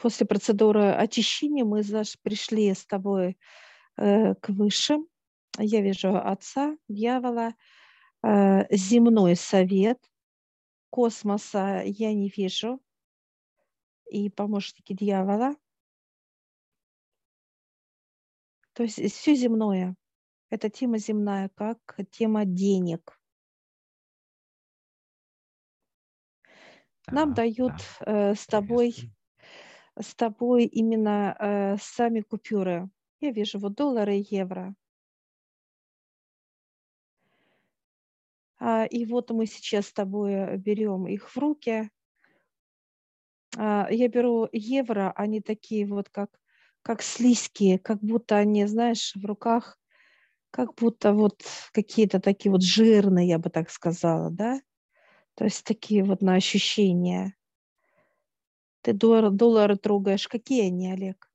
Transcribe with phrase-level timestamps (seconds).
[0.00, 3.36] После процедуры очищения мы заш- пришли с тобой
[3.98, 5.06] э, к высшим.
[5.58, 7.54] Я вижу отца, дьявола,
[8.22, 10.02] э, земной совет,
[10.88, 12.80] космоса я не вижу,
[14.10, 15.54] и помощники дьявола.
[18.72, 19.96] То есть все земное.
[20.48, 23.20] Это тема земная, как тема денег.
[27.06, 27.74] Нам дают
[28.06, 28.94] да, э, с тобой.
[29.98, 32.88] С тобой именно э, сами купюры.
[33.20, 34.74] Я вижу вот доллары и евро.
[38.58, 41.90] А, и вот мы сейчас с тобой берем их в руки.
[43.56, 46.30] А, я беру евро, они такие вот как,
[46.82, 49.78] как слизкие, как будто они, знаешь, в руках,
[50.50, 54.60] как будто вот какие-то такие вот жирные, я бы так сказала, да?
[55.34, 57.34] То есть такие вот на ощущения.
[58.84, 60.28] Ты доллар, доллары трогаешь.
[60.28, 61.28] Какие они, Олег?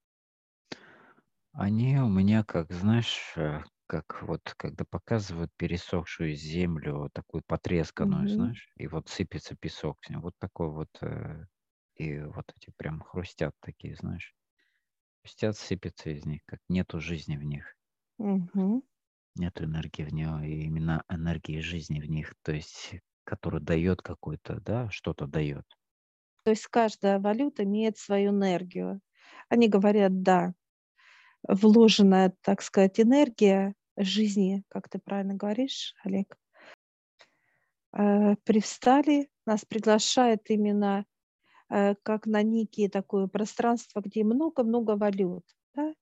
[1.54, 8.30] Они у меня, как знаешь, э, как вот когда показывают пересохшую землю, такую потресканную, Мгм.
[8.30, 10.22] знаешь, и вот сыпется песок с ним.
[10.22, 11.46] Вот такой вот, э,
[11.96, 14.36] и вот эти прям хрустят такие, знаешь.
[15.24, 17.76] Хрустят, сыпется из них, как нету жизни в них,
[18.18, 18.82] Мгм.
[19.36, 24.60] нету энергии в нее, и именно энергии жизни в них, то есть, которая дает какой-то,
[24.60, 25.66] да, что-то дает.
[26.46, 29.02] То есть каждая валюта имеет свою энергию.
[29.50, 30.54] Они говорят, да,
[31.48, 36.38] вложенная, так сказать, энергия жизни, как ты правильно говоришь, Олег,
[37.98, 41.08] э, привстали, нас приглашает именно
[41.72, 45.46] э, как на некие такое пространство, где много-много валют.
[45.74, 45.96] Да?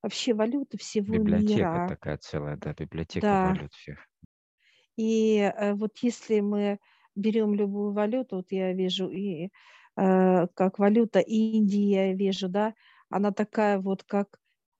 [0.00, 1.88] Вообще валюты всего Библиотека мира.
[1.88, 3.54] такая целая, да, библиотека Да.
[3.54, 3.98] валют всех.
[4.96, 6.78] И э, вот если мы
[7.16, 9.50] берем любую валюту, вот я вижу и
[10.54, 12.74] как валюта Индии, я вижу, да,
[13.10, 14.38] она такая вот как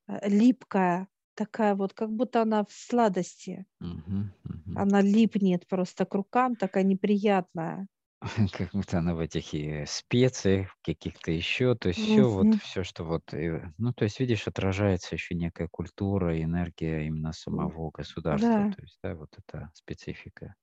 [0.09, 3.67] э, липкая, такая вот, как будто она в сладости.
[3.81, 4.83] Мгм, мгм.
[4.83, 7.87] Она липнет просто к рукам, такая неприятная.
[8.53, 13.05] Как будто она в этих и специях, каких-то еще, то есть все вот, все, что
[13.05, 18.75] вот, э, ну, то есть, видишь, отражается еще некая культура, энергия именно самого государства, Да.
[18.75, 20.55] то есть, да, вот эта специфика.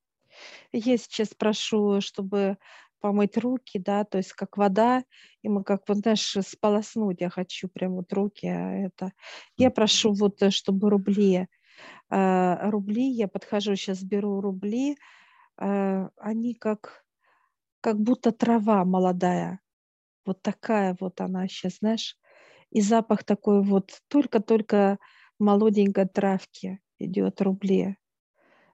[0.71, 2.57] Я сейчас прошу, чтобы
[3.05, 5.03] помыть руки, да, то есть как вода,
[5.43, 9.11] и мы как вот, знаешь, сполоснуть я хочу прям вот руки, а, это.
[9.57, 11.47] Я прошу вот, э, чтобы рубли,
[12.09, 14.97] а, рубли, я подхожу, сейчас беру рубли,
[15.55, 17.05] а, они как,
[17.79, 19.59] как будто трава молодая,
[20.25, 22.17] вот такая вот она сейчас, знаешь,
[22.71, 24.97] и запах такой вот, только-только
[25.37, 27.97] молоденькой травки идет рубли.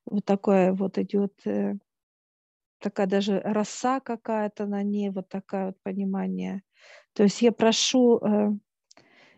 [0.05, 1.75] Вот такое вот идет э,
[2.81, 6.63] Такая даже роса какая-то на ней, вот такая вот понимание.
[7.13, 8.49] То есть я прошу э,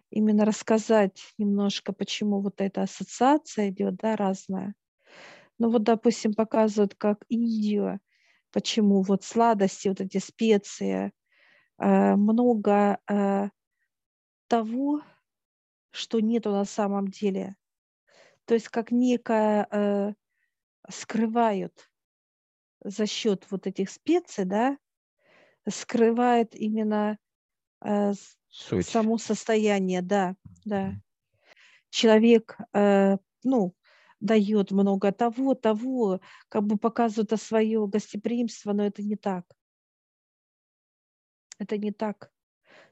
[0.10, 4.76] именно рассказать немножко, почему вот эта ассоциация идет, да, разная.
[5.60, 8.00] Ну вот, допустим, показывают, как Индию,
[8.54, 11.12] почему вот сладости, вот эти специи,
[11.80, 13.50] э, много э,
[14.48, 15.02] того,
[15.92, 17.58] что нету на самом деле.
[18.46, 20.16] То есть как некое
[20.90, 21.93] скрывают
[22.84, 24.78] за счет вот этих специй, да,
[25.68, 27.18] скрывает именно
[27.84, 28.14] Э,
[28.50, 28.88] Суть.
[28.88, 30.36] само состояние, да,
[30.66, 30.96] да.
[31.90, 33.76] Человек, э, ну,
[34.20, 39.46] дает много того, того, как бы показывает свое гостеприимство, но это не так.
[41.60, 42.32] Это не так.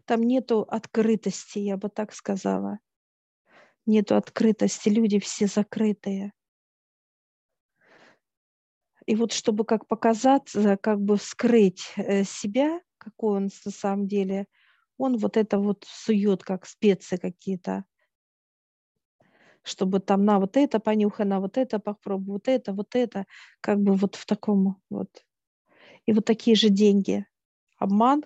[0.06, 2.80] Там нету открытости, я бы так сказала.
[3.86, 6.34] Нету открытости, люди все закрытые.
[9.12, 14.46] И вот чтобы как показаться, как бы скрыть э, себя, какой он на самом деле,
[14.98, 17.84] он вот это вот сует, как специи какие-то.
[19.64, 23.26] чтобы там на вот это понюхай, на вот это попробуй, вот это, вот это,
[23.60, 25.10] как бы вот в таком вот.
[26.06, 27.26] И вот такие же деньги.
[27.80, 28.24] Обман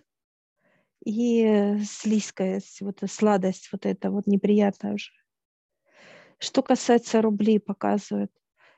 [1.03, 5.09] и слизкость, вот эта сладость, вот это вот неприятная уже.
[6.37, 8.31] Что касается рублей, показывают,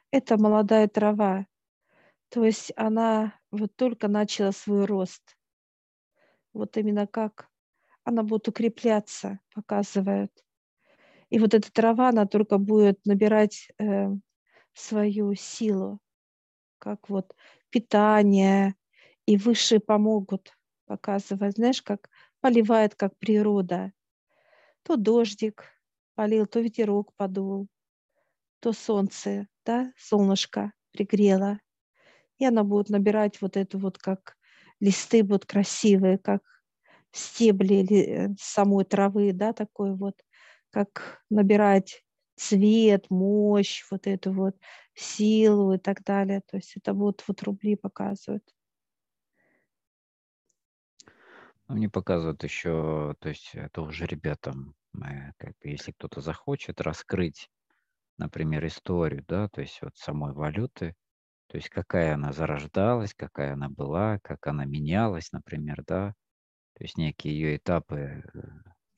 [0.09, 1.47] это молодая трава,
[2.29, 5.37] то есть она вот только начала свой рост.
[6.53, 7.49] Вот именно как
[8.03, 10.31] она будет укрепляться, показывают.
[11.29, 14.07] И вот эта трава, она только будет набирать э,
[14.73, 15.99] свою силу,
[16.77, 17.35] как вот
[17.69, 18.75] питание,
[19.25, 20.53] и высшие помогут
[20.85, 22.09] показывать, знаешь, как
[22.39, 23.91] поливает, как природа.
[24.83, 25.65] То дождик
[26.15, 27.67] полил, то ветерок подул,
[28.61, 31.59] то солнце, да, солнышко пригрело.
[32.37, 34.37] И она будет набирать вот это вот, как
[34.79, 36.41] листы будут красивые, как
[37.11, 40.15] стебли э, самой травы, да, такой вот,
[40.69, 42.03] как набирать
[42.35, 44.55] цвет, мощь, вот эту вот
[44.93, 46.41] силу и так далее.
[46.47, 48.43] То есть это вот, вот рубли показывают.
[51.67, 56.79] Ну, мне показывают еще, то есть это уже ребятам, э, как бы, если кто-то захочет
[56.79, 57.49] раскрыть,
[58.17, 60.95] например, историю, да, то есть вот самой валюты,
[61.47, 66.13] то есть какая она зарождалась, какая она была, как она менялась, например, да,
[66.73, 68.41] то есть некие ее этапы э,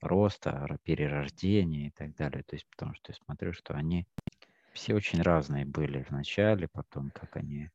[0.01, 2.44] роста, перерождения и так далее.
[2.44, 4.07] То есть потому что я смотрю, что они
[4.74, 7.69] все очень разные были в начале, потом как они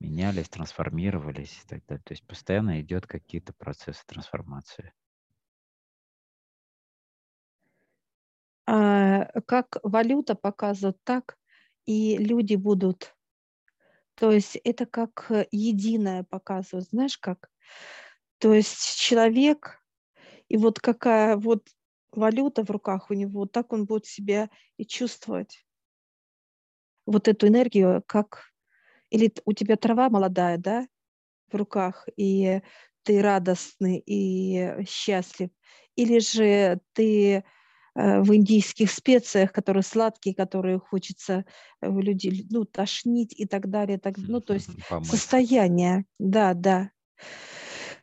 [0.00, 2.02] менялись, трансформировались и так далее.
[2.04, 4.92] То есть постоянно идет какие-то процессы трансформации.
[8.66, 11.36] А, как валюта показывает, так
[11.86, 13.14] и люди будут.
[14.14, 16.88] То есть это как единое показывает.
[16.88, 17.50] Знаешь как?
[18.38, 19.80] То есть человек,
[20.48, 21.68] и вот какая вот
[22.12, 25.64] валюта в руках у него, так он будет себя и чувствовать.
[27.06, 28.52] Вот эту энергию, как
[29.10, 30.86] или у тебя трава молодая, да,
[31.50, 32.62] в руках, и
[33.02, 35.50] ты радостный и счастлив,
[35.96, 37.42] или же ты э,
[37.94, 41.44] в индийских специях, которые сладкие, которые хочется
[41.80, 43.98] в э, людей, ну, тошнить и так далее.
[43.98, 45.08] Так, ну, то есть Помыть.
[45.08, 46.90] состояние, да, да.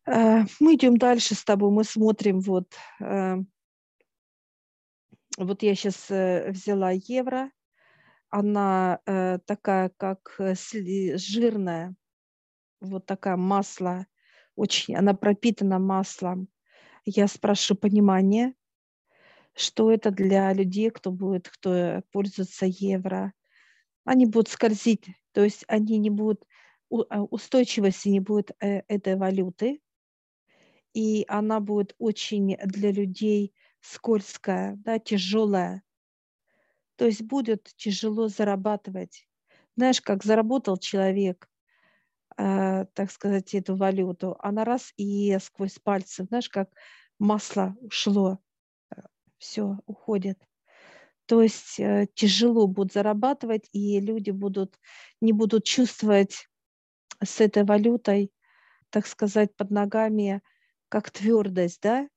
[0.05, 2.73] Э, мы идем дальше с тобой, мы смотрим вот,
[5.37, 7.49] вот я сейчас взяла евро,
[8.29, 10.53] она э, такая, как э,
[11.15, 11.95] жирная,
[12.79, 14.05] вот такая масло,
[14.55, 16.47] очень, она пропитана маслом.
[17.05, 18.53] Я спрашиваю понимание,
[19.59, 23.33] что это для людей, кто будет, кто пользуется евро.
[24.05, 26.45] Они будут скользить, то есть они не будут,
[27.09, 29.81] а, устойчивости не будет э, этой валюты,
[30.93, 35.83] и она будет очень для людей скользкая, да, тяжелая.
[36.95, 39.27] То есть будет тяжело зарабатывать.
[39.75, 41.49] Знаешь, как заработал человек,
[42.37, 46.69] э, так сказать, эту валюту, она раз и сквозь пальцы, знаешь, как
[47.19, 48.39] масло ушло,
[49.39, 50.37] все уходит.
[51.25, 54.79] То есть э, тяжело будут зарабатывать, и люди будут,
[55.21, 56.47] не будут чувствовать
[57.23, 58.31] с этой валютой,
[58.89, 60.41] так сказать, под ногами,
[60.89, 62.07] как твердость, да?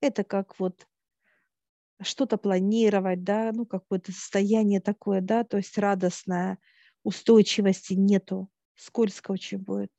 [0.00, 0.86] Это как вот
[2.00, 6.58] что-то планировать, да, ну, какое-то состояние такое, да, то есть радостное,
[7.02, 9.92] устойчивости нету, скользко очень будет.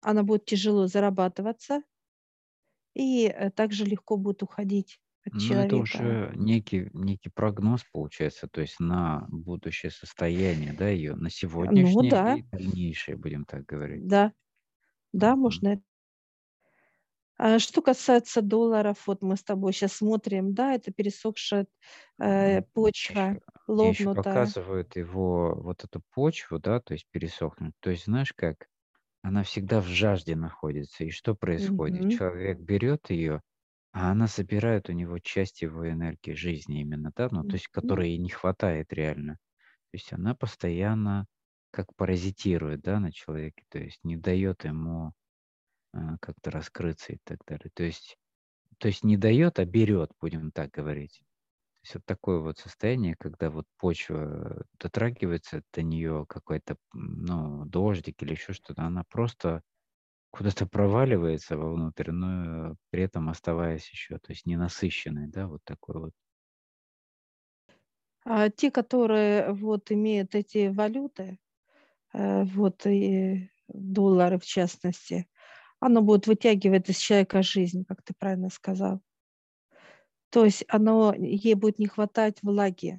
[0.00, 1.82] Она будет тяжело зарабатываться
[2.94, 5.60] и э, также легко будет уходить от Ну, человека.
[5.60, 11.28] это уже некий, некий прогноз получается, то есть на будущее состояние, да, ее, на
[11.90, 14.04] Ну сегодняшнее да, и дальнейшее, будем так говорить.
[14.12, 14.32] да,
[15.12, 15.64] да, Мгм.
[15.64, 15.80] можно
[17.36, 21.66] а что касается долларов, вот мы с тобой сейчас смотрим, да, это пересохшая
[22.20, 23.40] э, почва, Еще,
[23.80, 24.08] еще лопнутая.
[24.08, 27.74] показывают его, вот эту почву, да, то есть пересохнуть.
[27.80, 28.68] То есть, знаешь как,
[29.24, 31.04] она всегда в жажде находится.
[31.04, 32.06] И что происходит?
[32.06, 32.08] Мгм.
[32.08, 33.42] Человек берет ее,
[33.92, 38.04] а она забирает у него часть его энергии жизни именно, да, ну, то есть, Мгм.
[38.08, 39.34] которой ей не хватает реально.
[39.92, 41.26] То есть она постоянно
[41.72, 45.14] как паразитирует, да, на человеке, то есть не дает ему
[45.92, 47.70] а, как-то раскрыться и так далее.
[47.74, 48.16] То есть,
[48.78, 51.22] то есть не дает, а берет, будем так говорить.
[51.94, 58.52] Вот такое вот состояние, когда вот почва дотрагивается до нее какой-то, ну, дождик или еще
[58.52, 59.62] что-то, она просто
[60.30, 66.12] куда-то проваливается вовнутрь, но при этом оставаясь еще, то есть ненасыщенной, да, вот такой вот.
[68.24, 71.38] А те, которые вот имеют эти валюты,
[72.14, 75.28] э, вот и доллары в частности,
[75.80, 79.02] оно будет вытягивать из человека жизнь, как ты правильно сказал.
[80.34, 82.98] То есть оно, ей будет не хватать влаги.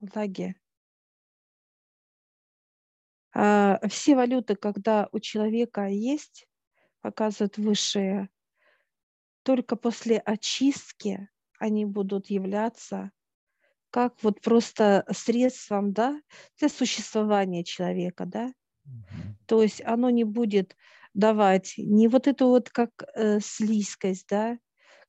[0.00, 0.56] влаги.
[3.32, 6.48] А все валюты, когда у человека есть,
[7.02, 8.30] показывают высшие,
[9.44, 11.28] только после очистки
[11.60, 13.12] они будут являться
[13.90, 16.20] как вот просто средством да,
[16.58, 18.26] для существования человека.
[18.26, 18.52] Да?
[18.86, 19.36] Угу.
[19.46, 20.76] То есть оно не будет
[21.12, 24.58] давать не вот эту вот как э, слизкость, да,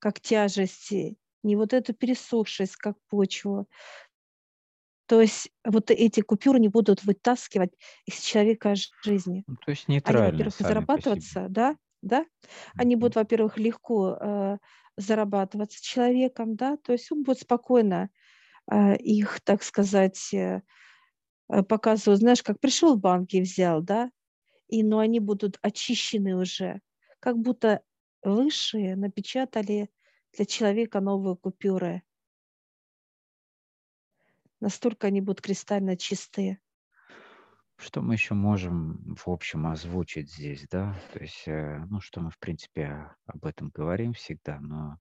[0.05, 3.67] как тяжести, не вот эту пересохшесть, как почву.
[5.07, 7.71] То есть вот эти купюры не будут вытаскивать
[8.05, 9.43] из человека жизни.
[9.47, 12.23] Ну, то есть нейтральные Они, во-первых, зарабатываться, да, да.
[12.75, 14.57] Они будут, во-первых, легко э,
[14.95, 18.11] зарабатываться человеком, да, то есть он будет спокойно
[18.71, 20.61] э, их, так сказать, э,
[21.49, 24.11] э показывать, знаешь, как пришел в банк и взял, да,
[24.67, 26.81] и, но они будут очищены уже,
[27.19, 27.81] как будто
[28.21, 29.89] высшие напечатали
[30.35, 32.03] для человека новые купюры.
[34.59, 36.59] Настолько они будут кристально чистые.
[37.77, 40.97] Что мы еще можем в общем озвучить здесь, да?
[41.13, 44.97] То есть, э, ну, что мы, в принципе, об этом говорим всегда, но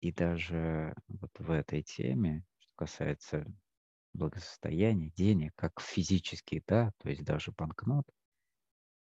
[0.00, 3.46] и даже вот в этой теме, что касается
[4.14, 8.06] благосостояния, денег, как физически, да, то есть даже банкнот,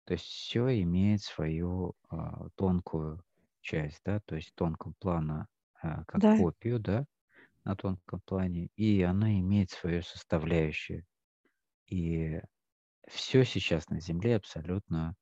[0.04, 3.22] то есть все имеет свою а, тонкую
[3.66, 5.49] часть, да, то есть тонкого плана,
[5.82, 7.06] а, как Да, копию, да,
[7.64, 11.04] на тонком плане, и она имеет свою составляющую.
[11.87, 12.40] И
[13.08, 15.16] все сейчас на Земле абсолютно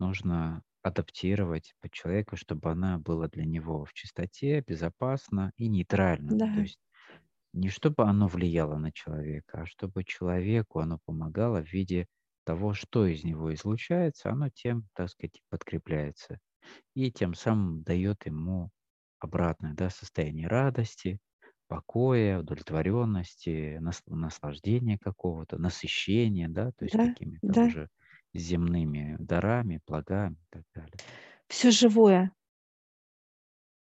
[0.00, 6.40] нужно адаптировать под человека, чтобы она была для него в чистоте, безопасна и нейтральна.
[6.52, 6.80] То да, есть
[7.54, 12.06] не чтобы оно влияло на человека, а чтобы человеку оно помогало в виде
[12.44, 16.38] того, что из него излучается, оно тем, так сказать, подкрепляется.
[16.94, 18.70] И тем самым дает ему
[19.18, 21.18] обратное да, состояние радости,
[21.68, 27.66] покоя, удовлетворенности, нас- наслаждения какого-то, насыщения, да, то есть да, какими-то да.
[27.66, 27.88] уже
[28.34, 31.00] земными дарами, благами и так далее.
[31.48, 32.32] Все живое,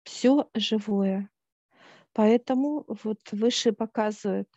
[0.05, 1.31] все живое.
[2.13, 4.49] Поэтому вот выше показывают.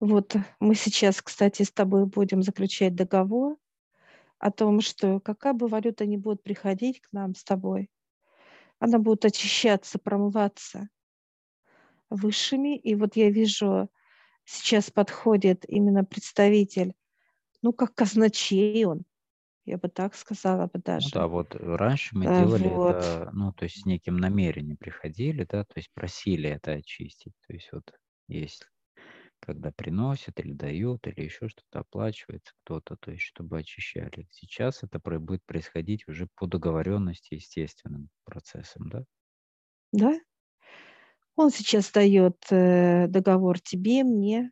[0.00, 3.56] Вот мы сейчас, кстати, с тобой будем заключать договор
[4.38, 7.90] о том, что какая бы валюта ни будет приходить к нам с тобой,
[8.80, 10.88] она будет очищаться, промываться
[12.10, 12.76] высшими.
[12.76, 13.90] И вот я вижу,
[14.44, 16.94] сейчас подходит именно представитель,
[17.62, 19.04] ну, как казначей он,
[19.66, 21.28] я бы так сказала бы Ну да, даже.
[21.28, 25.64] вот раньше мы Э, делали Вот, это, ну, то есть с неким намерением приходили, да,
[25.64, 27.34] то есть просили это очистить.
[27.46, 27.92] То есть вот
[28.28, 28.66] есть,
[29.44, 34.26] когда приносят или дают, или еще что-то оплачивается кто-то, то есть чтобы очищали.
[34.30, 39.04] Сейчас это будет происходить уже по договоренности естественным процессом, да?
[39.92, 40.18] да?
[41.36, 44.50] Он сейчас дает э, договор тебе, мне,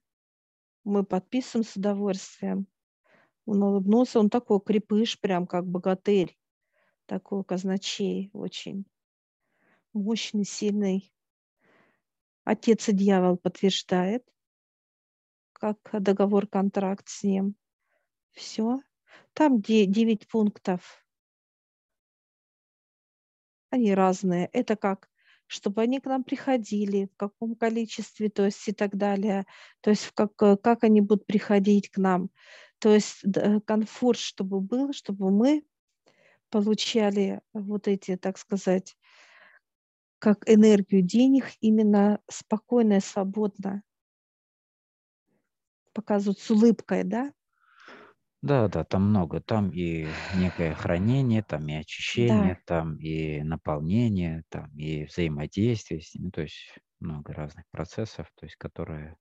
[0.84, 2.66] мы подписываем с удовольствием.
[3.46, 6.36] Он улыбнулся, он такой крепыш, прям как богатырь,
[7.06, 8.84] такой казначей, очень
[9.92, 11.12] мощный, сильный.
[12.44, 14.24] Отец и дьявол подтверждает,
[15.62, 17.54] как договор, контракт с ним.
[18.32, 18.80] Все.
[19.32, 21.06] Там де- 9 пунктов.
[23.70, 24.46] Они разные.
[24.52, 25.08] Это как
[25.46, 29.44] чтобы они к нам приходили, в каком количестве, то есть и так далее,
[29.82, 32.30] то есть как, как они будут приходить к нам.
[32.78, 33.22] То есть
[33.66, 35.62] комфорт, чтобы был, чтобы мы
[36.48, 38.96] получали вот эти, так сказать,
[40.18, 43.82] как энергию денег именно спокойно и свободно.
[45.94, 47.32] Показывают с улыбкой, да?
[48.42, 49.40] Да, да, там много.
[49.40, 56.14] Там и некое хранение, там и очищение, Да, там и наполнение, там и взаимодействие с
[56.14, 56.30] ними.
[56.30, 59.16] То есть много разных процессов, то есть которые,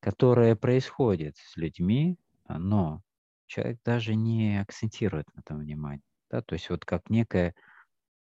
[0.00, 3.02] которые происходят с людьми, но
[3.46, 6.02] человек даже не акцентирует на этом внимание.
[6.30, 6.42] Да?
[6.42, 7.54] То есть вот как некое,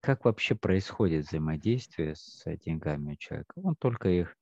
[0.01, 3.53] как вообще происходит взаимодействие с деньгами у человека.
[3.58, 4.38] Он только их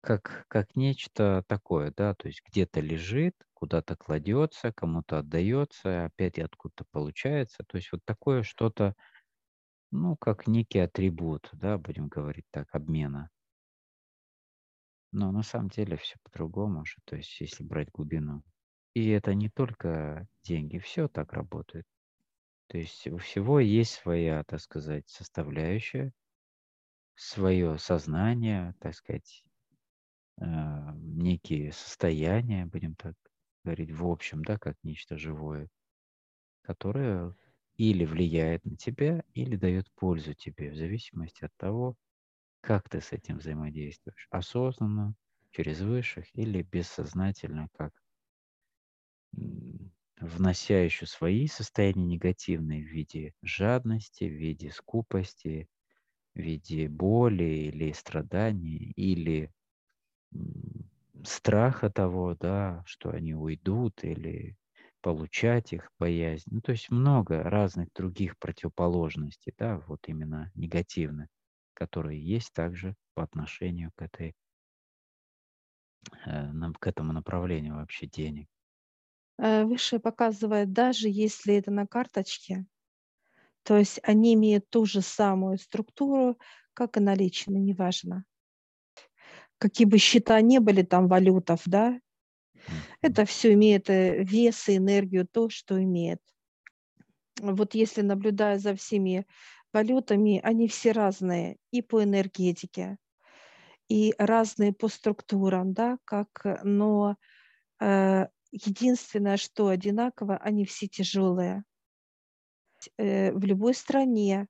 [0.00, 6.84] как как нечто такое, да, то есть где-то лежит, куда-то кладется, кому-то отдается, опять откуда-то
[6.90, 7.64] получается.
[7.66, 8.94] То есть вот такое что-то,
[9.90, 13.30] ну, как некий атрибут, да, будем говорить так, обмена.
[15.12, 18.42] Но на самом деле все по-другому же, то есть если брать глубину.
[18.94, 21.84] И это не только деньги, все так работает.
[22.68, 26.12] То есть у всего есть своя, так сказать, составляющая,
[27.16, 29.44] свое сознание, так сказать,
[30.40, 33.14] некие состояния, будем так
[33.64, 35.68] говорить, в общем, да, как нечто живое,
[36.62, 37.34] которое
[37.76, 41.96] или влияет на тебя, или дает пользу тебе, в зависимости от того,
[42.62, 44.28] как ты с этим взаимодействуешь.
[44.30, 45.14] Осознанно,
[45.52, 47.92] через высших или бессознательно, как
[50.20, 55.68] внося еще свои состояния негативные в виде жадности, в виде скупости,
[56.34, 59.52] в виде боли или страданий, или
[61.24, 64.56] страха того, да, что они уйдут или
[65.02, 66.50] получать их боязнь.
[66.50, 71.28] Ну, то есть много разных других противоположностей, да, вот именно негативных,
[71.74, 74.34] которые есть также по отношению к этой,
[76.26, 78.48] э, к этому направлению вообще денег.
[79.38, 82.66] Э, Высшее показывает, даже если это на карточке,
[83.62, 86.38] то есть они имеют ту же самую структуру,
[86.74, 88.24] как и наличные, неважно.
[89.60, 92.00] Какие бы счета не были там валютов, да.
[93.02, 96.20] Это все имеет э, вес и энергию, то, что имеет.
[97.42, 99.26] Вот если наблюдая за всеми
[99.70, 102.96] валютами, они все разные и по энергетике,
[103.88, 107.16] и разные по структурам, да, как, но
[107.80, 111.64] э, единственное, что одинаково, они все тяжелые.
[112.96, 114.46] Э, в любой стране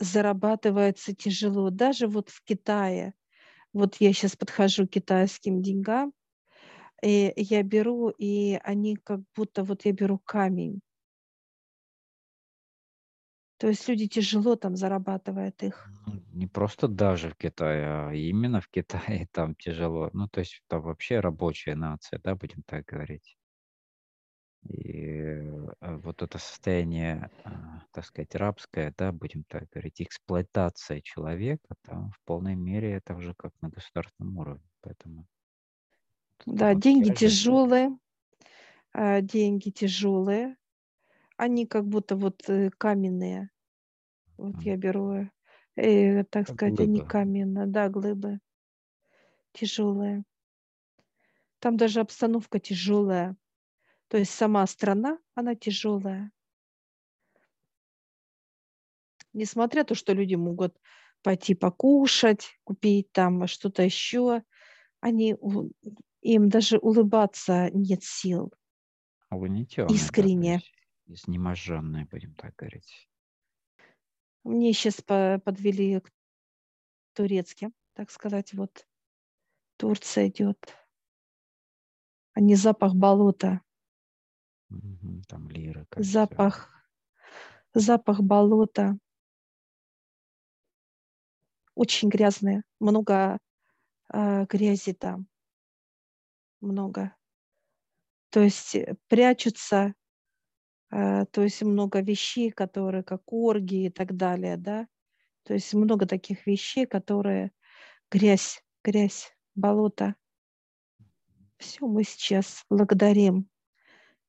[0.00, 3.14] зарабатывается тяжело, даже вот в Китае.
[3.72, 6.12] Вот я сейчас подхожу к китайским деньгам,
[7.02, 10.80] и я беру, и они как будто вот я беру камень.
[13.58, 15.90] То есть люди тяжело там зарабатывают их.
[16.06, 20.10] Ну, не просто даже в Китае, а именно в Китае там тяжело.
[20.12, 23.36] Ну, то есть там вообще рабочая нация, да, будем так говорить.
[24.68, 31.74] И э, вот это состояние, а, так сказать, рабское, да, будем так говорить, эксплуатация человека,
[31.82, 34.68] там в полной мере это уже как на государственном уровне.
[34.82, 35.26] Поэтому
[36.46, 37.96] да, деньги тяжелые,
[38.92, 40.56] а, деньги тяжелые,
[41.36, 43.50] они как будто вот э, каменные.
[44.36, 45.28] Вот я беру,
[45.76, 46.92] э, так сказать, глыбы.
[46.92, 48.40] они каменные, да, глыбы
[49.52, 50.24] тяжелые.
[51.60, 53.36] Там даже обстановка тяжелая.
[54.10, 56.32] То есть сама страна, она тяжелая.
[59.32, 60.76] Несмотря на то, что люди могут
[61.22, 64.42] пойти покушать, купить там что-то еще,
[64.98, 65.36] они
[66.22, 68.52] им даже улыбаться нет сил.
[69.28, 70.58] А вы не темные, Искренне.
[71.06, 73.08] Да, изнеможенные, будем так говорить.
[74.42, 76.10] Мне сейчас подвели к
[77.12, 78.88] турецким, так сказать, вот
[79.76, 80.76] Турция идет.
[82.32, 83.60] А не запах болота.
[85.28, 85.86] Там лира.
[85.96, 86.70] Запах,
[87.74, 88.96] запах болота.
[91.74, 93.38] Очень грязные, много
[94.12, 95.30] э, грязи там
[96.60, 97.14] много.
[98.30, 99.94] То есть э, прячутся,
[100.90, 104.86] э, то есть много вещей, которые как оргии и так далее, да.
[105.44, 107.52] То есть много таких вещей, которые
[108.10, 110.14] грязь, грязь, болото.
[111.58, 113.49] Все мы сейчас благодарим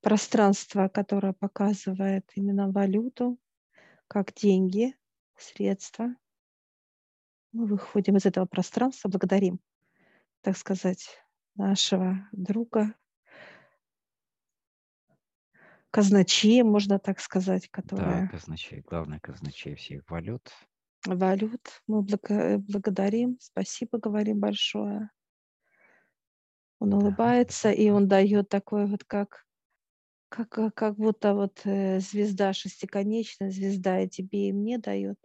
[0.02, 3.40] пространство, которое показывает именно валюту,
[4.08, 4.96] как деньги,
[5.38, 6.16] средства.
[7.54, 9.60] Мы выходим из этого пространства, благодарим,
[10.42, 11.08] так сказать,
[11.56, 12.96] нашего друга,
[15.92, 20.50] казначея, можно так сказать, Да, казначей, главный казначей всех валют.
[21.06, 21.82] валют.
[21.88, 25.10] Мы благо- благодарим, спасибо говорим большое.
[26.80, 29.46] Он Да, улыбается, и он дает такой вот как,
[30.32, 35.20] как, э, как будто вот э, звезда шестиконечная, звезда и тебе, и мне дает.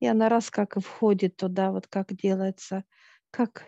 [0.00, 2.84] И она раз как и входит туда, вот как делается,
[3.30, 3.64] как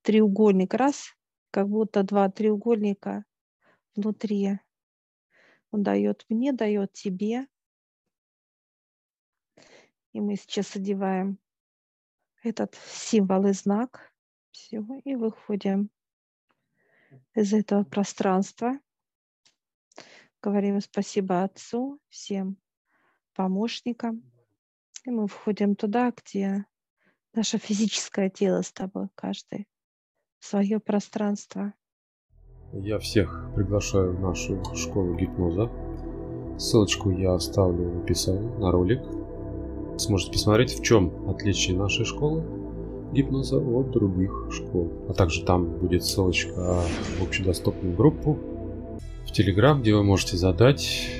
[0.00, 1.14] треугольник раз,
[1.50, 3.26] как будто два треугольника
[3.94, 4.58] внутри.
[5.70, 7.46] Он дает мне, дает тебе.
[10.14, 11.38] И мы сейчас одеваем
[12.42, 14.14] этот символ и знак.
[14.50, 15.90] Все, и выходим
[17.34, 18.78] из этого пространства.
[20.44, 22.58] Говорим спасибо Отцу, всем
[23.34, 24.22] помощникам.
[25.06, 26.66] И мы входим туда, где
[27.32, 29.66] наше физическое тело с тобой, каждый
[30.40, 31.72] свое пространство.
[32.74, 35.70] Я всех приглашаю в нашу школу гипноза.
[36.58, 39.00] Ссылочку я оставлю в описании на ролик.
[39.98, 42.44] Сможете посмотреть, в чем отличие нашей школы
[43.14, 45.06] гипноза от других школ.
[45.08, 46.82] А также там будет ссылочка
[47.18, 48.38] в общедоступную группу
[49.26, 51.10] в Телеграм, где вы можете задать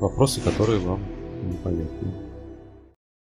[0.00, 1.00] вопросы, которые вам
[1.42, 2.27] непонятны.